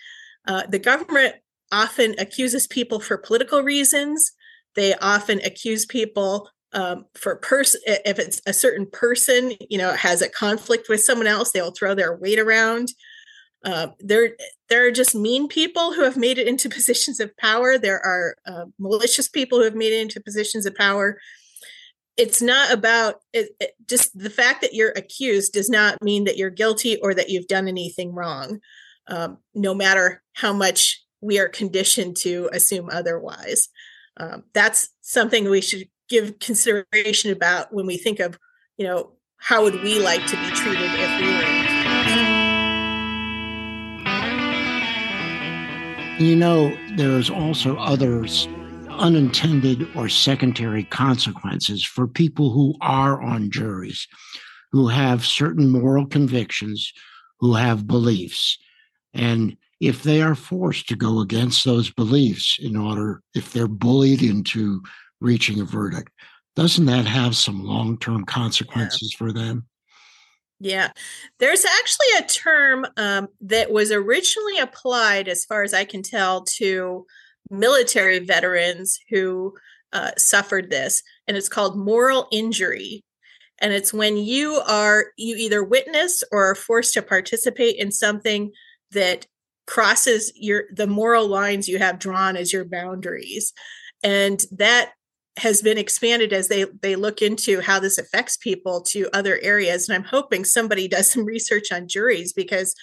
Uh, 0.47 0.63
the 0.67 0.79
government 0.79 1.35
often 1.71 2.15
accuses 2.17 2.67
people 2.67 2.99
for 2.99 3.17
political 3.17 3.61
reasons. 3.61 4.31
They 4.75 4.95
often 4.95 5.39
accuse 5.43 5.85
people 5.85 6.49
um, 6.73 7.05
for 7.13 7.37
person 7.37 7.79
if 7.85 8.19
it's 8.19 8.41
a 8.45 8.51
certain 8.51 8.85
person, 8.85 9.53
you 9.69 9.77
know, 9.77 9.93
has 9.93 10.21
a 10.21 10.29
conflict 10.29 10.89
with 10.89 11.01
someone 11.01 11.27
else, 11.27 11.51
they 11.51 11.61
will 11.61 11.71
throw 11.71 11.95
their 11.95 12.15
weight 12.15 12.37
around. 12.37 12.89
Uh, 13.63 13.87
there, 13.99 14.31
there 14.69 14.85
are 14.85 14.91
just 14.91 15.15
mean 15.15 15.47
people 15.47 15.93
who 15.93 16.03
have 16.03 16.17
made 16.17 16.37
it 16.37 16.47
into 16.47 16.69
positions 16.77 17.19
of 17.21 17.35
power. 17.37 17.77
There 17.77 18.05
are 18.05 18.35
uh, 18.45 18.65
malicious 18.77 19.29
people 19.29 19.59
who 19.59 19.63
have 19.63 19.75
made 19.75 19.93
it 19.93 20.01
into 20.01 20.19
positions 20.19 20.65
of 20.65 20.75
power 20.75 21.17
it's 22.17 22.41
not 22.41 22.71
about 22.71 23.15
it, 23.33 23.49
it, 23.59 23.71
just 23.87 24.17
the 24.17 24.29
fact 24.29 24.61
that 24.61 24.73
you're 24.73 24.93
accused 24.95 25.53
does 25.53 25.69
not 25.69 26.01
mean 26.01 26.23
that 26.25 26.37
you're 26.37 26.49
guilty 26.49 26.97
or 27.01 27.13
that 27.13 27.29
you've 27.29 27.47
done 27.47 27.67
anything 27.67 28.13
wrong 28.13 28.59
um, 29.07 29.37
no 29.53 29.73
matter 29.73 30.21
how 30.33 30.53
much 30.53 31.03
we 31.21 31.39
are 31.39 31.49
conditioned 31.49 32.15
to 32.17 32.49
assume 32.53 32.89
otherwise. 32.91 33.69
Um, 34.17 34.43
that's 34.53 34.89
something 35.01 35.49
we 35.49 35.61
should 35.61 35.87
give 36.09 36.39
consideration 36.39 37.31
about 37.31 37.73
when 37.73 37.85
we 37.85 37.97
think 37.97 38.19
of 38.19 38.37
you 38.77 38.85
know 38.85 39.13
how 39.37 39.63
would 39.63 39.81
we 39.81 39.99
like 39.99 40.25
to 40.27 40.37
be 40.37 40.49
treated 40.51 40.89
if 40.93 41.19
we 41.19 41.27
were 41.27 41.65
you 46.19 46.35
know 46.35 46.75
there's 46.95 47.29
also 47.29 47.75
others 47.77 48.47
unintended 48.97 49.87
or 49.95 50.09
secondary 50.09 50.83
consequences 50.83 51.83
for 51.83 52.07
people 52.07 52.51
who 52.51 52.75
are 52.81 53.21
on 53.21 53.51
juries, 53.51 54.07
who 54.71 54.87
have 54.87 55.25
certain 55.25 55.69
moral 55.69 56.05
convictions, 56.05 56.91
who 57.39 57.53
have 57.53 57.87
beliefs. 57.87 58.57
And 59.13 59.57
if 59.79 60.03
they 60.03 60.21
are 60.21 60.35
forced 60.35 60.87
to 60.89 60.95
go 60.95 61.19
against 61.19 61.65
those 61.65 61.91
beliefs 61.91 62.57
in 62.61 62.75
order, 62.75 63.21
if 63.33 63.51
they're 63.53 63.67
bullied 63.67 64.21
into 64.21 64.81
reaching 65.21 65.59
a 65.59 65.65
verdict, 65.65 66.11
doesn't 66.55 66.85
that 66.85 67.05
have 67.05 67.35
some 67.35 67.63
long 67.63 67.97
term 67.97 68.25
consequences 68.25 69.13
yeah. 69.13 69.17
for 69.17 69.33
them? 69.33 69.67
Yeah, 70.59 70.91
there's 71.39 71.65
actually 71.65 72.07
a 72.17 72.27
term 72.27 72.87
um, 72.95 73.27
that 73.41 73.71
was 73.71 73.91
originally 73.91 74.57
applied, 74.57 75.27
as 75.27 75.43
far 75.43 75.63
as 75.63 75.73
I 75.73 75.83
can 75.83 76.01
tell, 76.01 76.45
to 76.45 77.05
military 77.49 78.19
veterans 78.19 78.99
who 79.09 79.53
uh, 79.93 80.11
suffered 80.17 80.69
this, 80.69 81.01
and 81.27 81.37
it's 81.37 81.49
called 81.49 81.77
moral 81.77 82.27
injury. 82.31 83.03
And 83.59 83.71
it's 83.71 83.93
when 83.93 84.17
you 84.17 84.61
are 84.67 85.07
you 85.17 85.35
either 85.37 85.63
witness 85.63 86.23
or 86.31 86.51
are 86.51 86.55
forced 86.55 86.93
to 86.95 87.01
participate 87.01 87.77
in 87.77 87.91
something 87.91 88.51
that 88.91 89.27
crosses 89.67 90.31
your 90.35 90.65
the 90.73 90.87
moral 90.87 91.27
lines 91.27 91.67
you 91.67 91.79
have 91.79 91.99
drawn 91.99 92.35
as 92.35 92.51
your 92.51 92.65
boundaries, 92.65 93.53
and 94.03 94.43
that 94.51 94.91
has 95.37 95.61
been 95.61 95.77
expanded 95.77 96.33
as 96.33 96.47
they 96.47 96.65
they 96.81 96.95
look 96.95 97.21
into 97.21 97.61
how 97.61 97.79
this 97.79 97.97
affects 97.97 98.37
people 98.37 98.81
to 98.81 99.09
other 99.13 99.37
areas 99.41 99.89
and 99.89 99.95
i'm 99.95 100.09
hoping 100.09 100.45
somebody 100.45 100.87
does 100.87 101.09
some 101.09 101.25
research 101.25 101.71
on 101.71 101.87
juries 101.87 102.31
because 102.31 102.73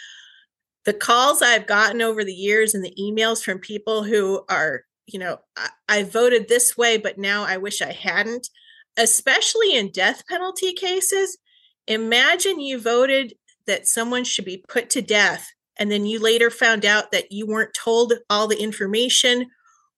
the 0.85 0.93
calls 0.93 1.43
i've 1.43 1.67
gotten 1.67 2.03
over 2.03 2.25
the 2.25 2.33
years 2.33 2.75
and 2.75 2.85
the 2.85 2.95
emails 2.99 3.43
from 3.43 3.59
people 3.59 4.05
who 4.05 4.45
are 4.49 4.83
you 5.07 5.19
know 5.19 5.39
I, 5.57 5.69
I 5.89 6.03
voted 6.03 6.49
this 6.49 6.77
way 6.77 6.97
but 6.97 7.19
now 7.19 7.45
i 7.45 7.57
wish 7.57 7.83
i 7.83 7.93
hadn't 7.93 8.49
especially 8.97 9.75
in 9.75 9.91
death 9.91 10.27
penalty 10.29 10.73
cases 10.73 11.39
imagine 11.87 12.61
you 12.61 12.81
voted 12.81 13.35
that 13.67 13.87
someone 13.87 14.25
should 14.25 14.45
be 14.45 14.65
put 14.69 14.91
to 14.91 15.03
death 15.03 15.49
and 15.79 15.91
then 15.91 16.07
you 16.07 16.21
later 16.21 16.51
found 16.51 16.85
out 16.85 17.13
that 17.13 17.33
you 17.33 17.47
weren't 17.47 17.75
told 17.75 18.13
all 18.29 18.47
the 18.47 18.63
information 18.63 19.51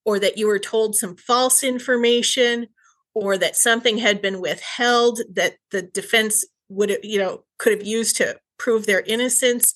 or 0.05 0.19
that 0.19 0.38
you 0.38 0.47
were 0.47 0.59
told 0.59 0.95
some 0.95 1.17
false 1.17 1.64
information 1.64 2.69
or 3.14 3.38
that 3.38 3.57
something 3.57 3.99
had 3.99 4.21
been 4.21 4.41
withheld 4.41 5.21
that 5.33 5.57
the 5.71 5.83
defense 5.83 6.45
would 6.69 6.97
you 7.03 7.19
know 7.19 7.45
could 7.59 7.73
have 7.73 7.87
used 7.87 8.17
to 8.17 8.37
prove 8.59 8.87
their 8.87 9.00
innocence 9.03 9.75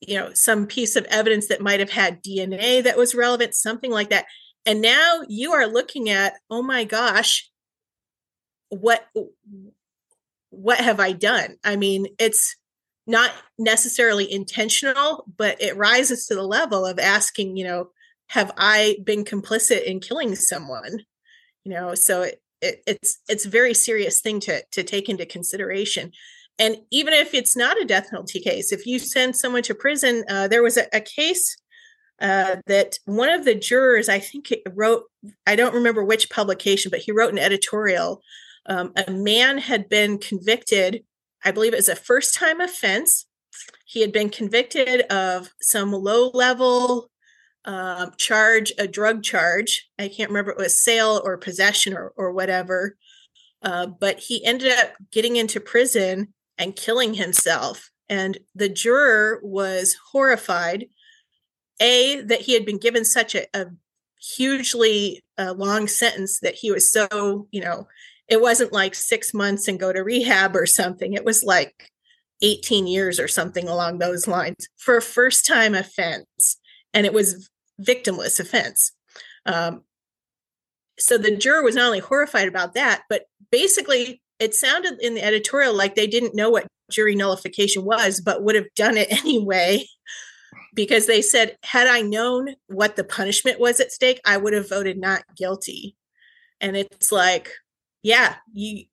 you 0.00 0.18
know 0.18 0.30
some 0.34 0.66
piece 0.66 0.96
of 0.96 1.04
evidence 1.06 1.48
that 1.48 1.60
might 1.60 1.80
have 1.80 1.90
had 1.90 2.22
dna 2.22 2.82
that 2.82 2.96
was 2.96 3.14
relevant 3.14 3.54
something 3.54 3.90
like 3.90 4.10
that 4.10 4.26
and 4.66 4.80
now 4.80 5.20
you 5.28 5.52
are 5.52 5.66
looking 5.66 6.08
at 6.08 6.34
oh 6.50 6.62
my 6.62 6.84
gosh 6.84 7.50
what 8.70 9.06
what 10.50 10.78
have 10.78 11.00
i 11.00 11.12
done 11.12 11.56
i 11.64 11.76
mean 11.76 12.06
it's 12.18 12.56
not 13.06 13.32
necessarily 13.58 14.30
intentional 14.30 15.24
but 15.36 15.60
it 15.60 15.76
rises 15.76 16.26
to 16.26 16.34
the 16.34 16.42
level 16.42 16.84
of 16.86 16.98
asking 16.98 17.56
you 17.56 17.64
know 17.64 17.88
have 18.28 18.52
I 18.56 18.98
been 19.04 19.24
complicit 19.24 19.84
in 19.84 20.00
killing 20.00 20.34
someone? 20.34 21.00
You 21.64 21.72
know, 21.72 21.94
so 21.94 22.22
it, 22.22 22.42
it, 22.60 22.82
it's 22.86 23.18
it's 23.28 23.46
a 23.46 23.50
very 23.50 23.74
serious 23.74 24.20
thing 24.20 24.40
to 24.40 24.62
to 24.72 24.82
take 24.82 25.08
into 25.08 25.26
consideration. 25.26 26.12
And 26.58 26.78
even 26.90 27.14
if 27.14 27.34
it's 27.34 27.56
not 27.56 27.80
a 27.80 27.84
death 27.84 28.10
penalty 28.10 28.40
case, 28.40 28.72
if 28.72 28.86
you 28.86 28.98
send 28.98 29.36
someone 29.36 29.62
to 29.62 29.74
prison, 29.74 30.24
uh, 30.28 30.48
there 30.48 30.62
was 30.62 30.76
a, 30.76 30.86
a 30.92 31.00
case 31.00 31.56
uh, 32.20 32.56
that 32.66 32.98
one 33.04 33.28
of 33.28 33.44
the 33.44 33.54
jurors, 33.54 34.08
I 34.08 34.18
think, 34.18 34.52
wrote. 34.74 35.04
I 35.46 35.54
don't 35.56 35.74
remember 35.74 36.04
which 36.04 36.30
publication, 36.30 36.90
but 36.90 37.00
he 37.00 37.12
wrote 37.12 37.32
an 37.32 37.38
editorial. 37.38 38.22
Um, 38.66 38.92
a 39.06 39.10
man 39.10 39.58
had 39.58 39.88
been 39.88 40.18
convicted. 40.18 41.04
I 41.44 41.52
believe 41.52 41.72
it 41.72 41.76
was 41.76 41.88
a 41.88 41.96
first 41.96 42.34
time 42.34 42.60
offense. 42.60 43.26
He 43.86 44.00
had 44.00 44.12
been 44.12 44.30
convicted 44.30 45.02
of 45.12 45.50
some 45.60 45.92
low 45.92 46.30
level 46.34 47.10
um, 47.64 48.12
charge, 48.16 48.72
a 48.78 48.88
drug 48.88 49.22
charge. 49.22 49.88
I 49.98 50.08
can't 50.08 50.30
remember 50.30 50.50
it 50.50 50.58
was 50.58 50.82
sale 50.82 51.20
or 51.24 51.38
possession 51.38 51.94
or, 51.94 52.12
or 52.16 52.32
whatever. 52.32 52.96
Uh, 53.62 53.86
but 53.86 54.18
he 54.18 54.44
ended 54.44 54.72
up 54.72 54.92
getting 55.12 55.36
into 55.36 55.60
prison 55.60 56.32
and 56.58 56.76
killing 56.76 57.14
himself. 57.14 57.90
And 58.08 58.38
the 58.54 58.68
juror 58.68 59.40
was 59.42 59.96
horrified. 60.12 60.86
A, 61.80 62.20
that 62.22 62.40
he 62.40 62.54
had 62.54 62.66
been 62.66 62.78
given 62.78 63.04
such 63.04 63.36
a, 63.36 63.46
a 63.54 63.66
hugely 64.20 65.22
uh, 65.38 65.54
long 65.56 65.86
sentence 65.86 66.40
that 66.40 66.56
he 66.56 66.72
was 66.72 66.90
so, 66.90 67.46
you 67.52 67.60
know, 67.60 67.86
it 68.26 68.40
wasn't 68.40 68.72
like 68.72 68.94
six 68.94 69.32
months 69.32 69.68
and 69.68 69.78
go 69.78 69.92
to 69.92 70.02
rehab 70.02 70.56
or 70.56 70.66
something. 70.66 71.12
It 71.12 71.24
was 71.24 71.44
like 71.44 71.92
18 72.42 72.86
years 72.86 73.20
or 73.20 73.28
something 73.28 73.68
along 73.68 73.98
those 73.98 74.26
lines 74.26 74.68
for 74.76 74.96
a 74.96 75.02
first 75.02 75.46
time 75.46 75.74
offense 75.74 76.58
and 76.94 77.06
it 77.06 77.12
was 77.12 77.48
victimless 77.80 78.40
offense. 78.40 78.92
Um, 79.46 79.82
so 80.98 81.16
the 81.16 81.36
juror 81.36 81.62
was 81.62 81.74
not 81.74 81.86
only 81.86 82.00
horrified 82.00 82.48
about 82.48 82.74
that, 82.74 83.02
but 83.08 83.24
basically 83.50 84.20
it 84.38 84.54
sounded 84.54 84.98
in 85.00 85.14
the 85.14 85.22
editorial 85.22 85.74
like 85.74 85.94
they 85.94 86.06
didn't 86.06 86.34
know 86.34 86.50
what 86.50 86.66
jury 86.90 87.14
nullification 87.14 87.84
was, 87.84 88.20
but 88.20 88.42
would 88.42 88.54
have 88.54 88.72
done 88.74 88.96
it 88.96 89.12
anyway. 89.24 89.84
Because 90.74 91.06
they 91.06 91.22
said, 91.22 91.56
had 91.64 91.88
I 91.88 92.02
known 92.02 92.54
what 92.68 92.94
the 92.94 93.04
punishment 93.04 93.58
was 93.58 93.80
at 93.80 93.90
stake, 93.90 94.20
I 94.24 94.36
would 94.36 94.52
have 94.52 94.68
voted 94.68 94.96
not 94.96 95.22
guilty. 95.36 95.96
And 96.60 96.76
it's 96.76 97.10
like, 97.10 97.50
yeah, 98.02 98.36
you 98.52 98.84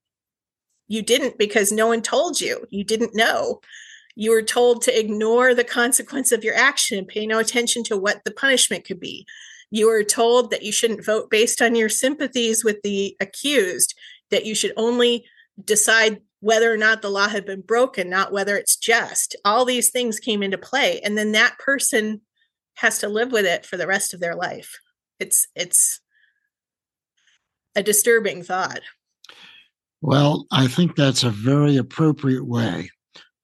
you 0.88 1.02
didn't 1.02 1.38
because 1.38 1.72
no 1.72 1.88
one 1.88 2.02
told 2.02 2.42
you. 2.42 2.66
You 2.70 2.84
didn't 2.84 3.16
know 3.16 3.60
you 4.16 4.32
were 4.32 4.42
told 4.42 4.82
to 4.82 4.98
ignore 4.98 5.54
the 5.54 5.64
consequence 5.64 6.32
of 6.32 6.44
your 6.44 6.56
action 6.56 6.98
and 6.98 7.08
pay 7.08 7.28
no 7.28 7.38
attention 7.38 7.84
to 7.84 7.98
what 7.98 8.24
the 8.24 8.32
punishment 8.32 8.86
could 8.86 9.00
be. 9.00 9.28
You 9.72 9.88
were 9.88 10.04
told 10.04 10.52
that 10.52 10.64
you 10.64 10.72
shouldn't 10.72 11.06
vote 11.06 11.30
based 11.30 11.62
on 11.62 11.76
your 11.76 11.90
sympathies 11.90 12.64
with 12.64 12.82
the 12.82 13.18
accused, 13.20 13.94
that 14.32 14.46
you 14.46 14.56
should 14.56 14.72
only 14.78 15.26
decide 15.64 16.22
whether 16.40 16.72
or 16.72 16.78
not 16.78 17.02
the 17.02 17.10
law 17.10 17.28
had 17.28 17.46
been 17.46 17.62
broken, 17.62 18.10
not 18.10 18.32
whether 18.32 18.56
it's 18.56 18.76
just. 18.76 19.36
All 19.44 19.66
these 19.66 19.90
things 19.90 20.20
came 20.20 20.44
into 20.44 20.58
play. 20.58 21.02
And 21.02 21.18
then 21.18 21.32
that 21.32 21.58
person 21.58 22.22
has 22.76 23.00
to 23.00 23.10
live 23.10 23.32
with 23.32 23.46
it 23.46 23.66
for 23.66 23.78
the 23.78 23.88
rest 23.88 24.14
of 24.14 24.20
their 24.20 24.36
life. 24.36 24.80
It's 25.20 25.48
it's 25.56 26.02
a 27.76 27.82
disturbing 27.82 28.44
thought. 28.44 28.82
Well, 30.02 30.46
I 30.52 30.68
think 30.68 30.96
that's 30.96 31.24
a 31.24 31.30
very 31.30 31.78
appropriate 31.78 32.46
way 32.46 32.90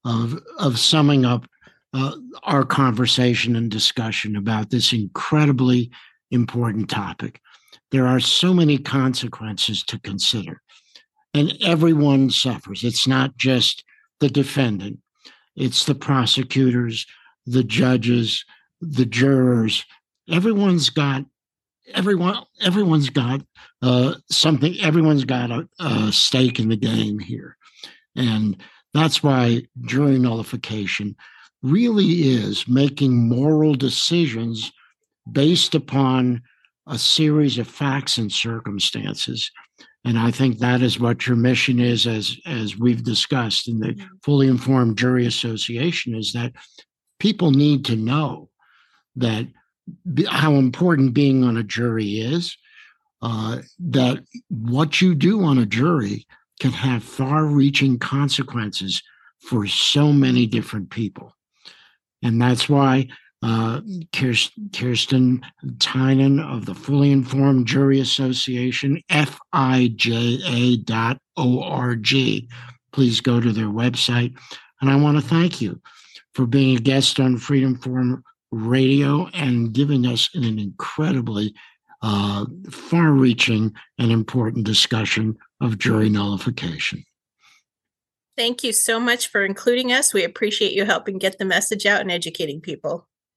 of 0.06 0.39
of 0.60 0.80
summing 0.80 1.26
up 1.26 1.47
uh, 1.93 2.15
our 2.43 2.63
conversation 2.63 3.56
and 3.56 3.69
discussion 3.69 4.36
about 4.36 4.69
this 4.69 4.93
incredibly 4.93 5.91
important 6.30 6.89
topic. 6.89 7.41
There 7.91 8.08
are 8.08 8.19
so 8.19 8.54
many 8.54 8.78
consequences 8.78 9.84
to 9.84 10.00
consider, 10.00 10.61
and 11.33 11.57
everyone 11.61 12.29
suffers. 12.29 12.83
It's 12.83 13.07
not 13.07 13.37
just 13.37 13.83
the 14.19 14.29
defendant, 14.29 14.99
it's 15.55 15.85
the 15.85 15.95
prosecutors, 15.95 17.05
the 17.45 17.63
judges, 17.63 18.45
the 18.79 19.05
jurors. 19.05 19.85
Everyone's 20.29 20.89
got 20.89 21.25
everyone 21.93 22.43
everyone's 22.61 23.09
got 23.09 23.41
uh, 23.81 24.15
something 24.29 24.79
everyone's 24.79 25.25
got 25.25 25.51
a, 25.51 25.67
a 25.79 26.11
stake 26.11 26.59
in 26.59 26.69
the 26.69 26.77
game 26.77 27.19
here 27.19 27.57
and 28.15 28.61
that's 28.93 29.23
why 29.23 29.63
jury 29.81 30.19
nullification 30.19 31.15
really 31.63 32.29
is 32.29 32.67
making 32.67 33.27
moral 33.27 33.73
decisions 33.73 34.71
based 35.31 35.75
upon 35.75 36.41
a 36.87 36.97
series 36.97 37.57
of 37.57 37.67
facts 37.67 38.17
and 38.17 38.31
circumstances. 38.31 39.51
And 40.03 40.17
I 40.17 40.31
think 40.31 40.57
that 40.57 40.81
is 40.81 40.99
what 40.99 41.27
your 41.27 41.35
mission 41.35 41.79
is, 41.79 42.07
as 42.07 42.35
as 42.45 42.77
we've 42.77 43.03
discussed 43.03 43.67
in 43.67 43.79
the 43.79 43.89
mm-hmm. 43.89 44.15
Fully 44.23 44.47
Informed 44.47 44.97
Jury 44.97 45.25
Association, 45.25 46.15
is 46.15 46.33
that 46.33 46.53
people 47.19 47.51
need 47.51 47.85
to 47.85 47.95
know 47.95 48.49
that 49.15 49.47
how 50.27 50.53
important 50.53 51.13
being 51.13 51.43
on 51.43 51.57
a 51.57 51.63
jury 51.63 52.19
is, 52.19 52.57
uh, 53.21 53.59
that 53.79 54.23
what 54.49 55.01
you 55.01 55.13
do 55.13 55.43
on 55.43 55.59
a 55.59 55.65
jury 55.65 56.25
can 56.59 56.71
have 56.71 57.03
far 57.03 57.45
reaching 57.45 57.99
consequences 57.99 59.03
for 59.39 59.67
so 59.67 60.13
many 60.13 60.45
different 60.45 60.89
people. 60.89 61.35
And 62.23 62.41
that's 62.41 62.69
why 62.69 63.07
uh, 63.43 63.82
Kirsten 64.13 65.41
Tynan 65.80 66.39
of 66.39 66.65
the 66.65 66.75
Fully 66.75 67.12
Informed 67.12 67.67
Jury 67.67 67.99
Association, 67.99 69.01
fija.org. 69.10 70.88
Please 72.93 73.21
go 73.21 73.39
to 73.39 73.51
their 73.51 73.65
website. 73.65 74.38
And 74.82 74.89
I 74.89 74.95
want 74.95 75.17
to 75.17 75.27
thank 75.27 75.62
you 75.62 75.82
for 76.34 76.45
being 76.45 76.77
a 76.77 76.80
guest 76.80 77.19
on 77.19 77.38
Freedom 77.38 77.75
Forum 77.77 78.23
Radio 78.51 79.27
and 79.27 79.73
giving 79.73 80.06
us 80.06 80.30
an 80.34 80.60
incredibly 80.60 81.54
uh, 82.01 82.45
far 82.69 83.12
reaching 83.12 83.73
and 83.97 84.12
important 84.12 84.65
discussion 84.65 85.38
of 85.62 85.77
jury 85.77 86.10
nullification. 86.10 87.04
Thank 88.36 88.63
you 88.63 88.73
so 88.73 88.99
much 88.99 89.27
for 89.27 89.45
including 89.45 89.91
us. 89.91 90.13
We 90.13 90.23
appreciate 90.23 90.73
you 90.73 90.86
helping 90.86 91.17
get 91.17 91.38
the 91.38 91.45
message 91.45 91.86
out 91.86 92.01
and 92.01 92.12
educating 92.12 92.60
people. 92.62 93.08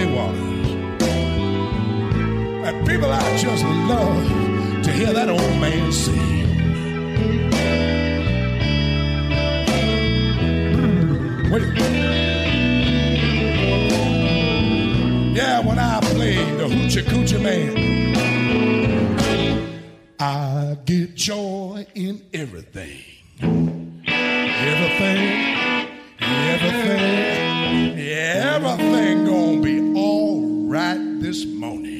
Muddy 0.00 0.14
waters. 0.14 0.66
And 2.66 2.86
people, 2.86 3.10
I 3.10 3.36
just 3.36 3.64
love 3.64 4.84
to 4.84 4.92
hear 4.92 5.12
that 5.12 5.28
old 5.28 5.60
man 5.60 5.92
sing. 5.92 6.46
Hmm, 10.74 11.52
wait. 11.52 11.62
Yeah, 15.36 15.60
when 15.60 15.78
I 15.78 16.00
play 16.00 16.36
the 16.56 16.64
hoochie 16.64 17.02
coochie 17.02 17.40
man, 17.42 18.16
I 20.18 20.76
get 20.84 21.14
joy 21.14 21.86
in 21.94 22.22
everything. 22.32 23.00
Everything, 24.62 25.88
everything, 26.20 27.98
everything 27.98 29.24
gonna 29.24 29.60
be 29.62 29.79
this 31.30 31.46
morning. 31.46 31.99